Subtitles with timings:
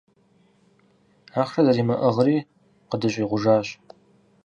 [1.41, 2.37] Ахъшэ зэримыӀыгъри
[2.89, 3.67] къыдыщӀигъужащ.